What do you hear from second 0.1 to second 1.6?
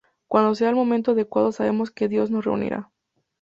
Cuando sea el momento adecuado,